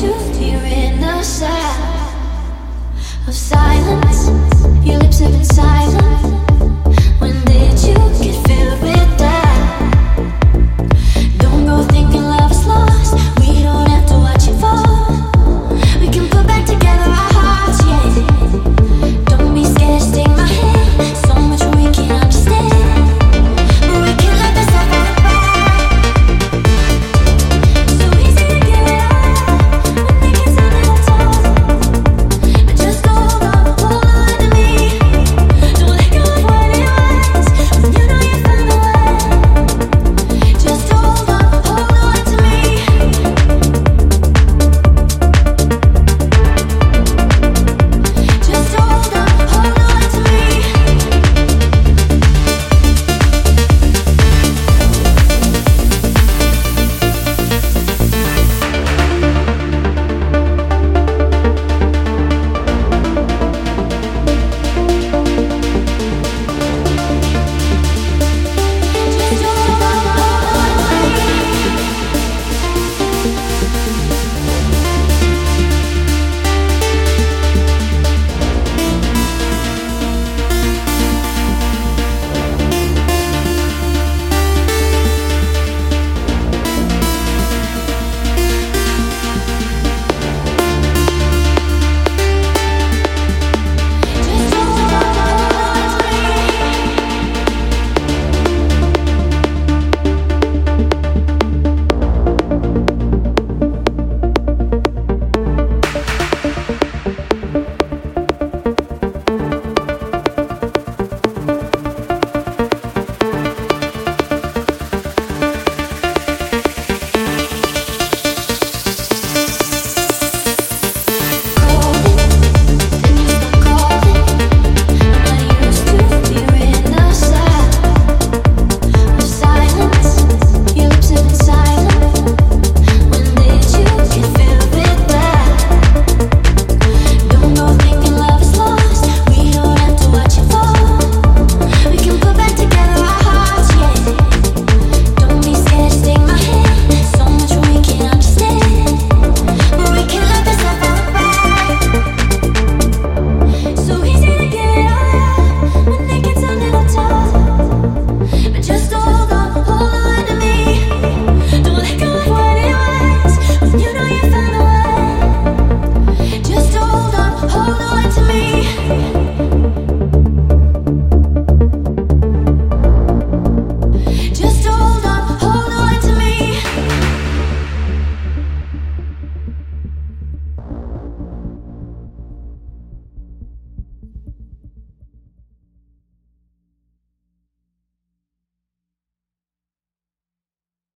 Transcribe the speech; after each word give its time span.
to 0.00 0.06
in 0.06 0.98
the 0.98 1.22
sound 1.22 2.16
of 3.28 3.34
silence. 3.34 4.28
Your 4.82 4.98
lips 4.98 5.18
have 5.18 5.30
been 5.30 5.44
silent. 5.44 6.09